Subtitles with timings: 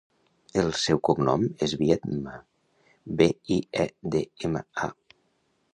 [0.61, 2.33] El seu cognom és Biedma:
[3.21, 4.93] be, i, e, de, ema, a.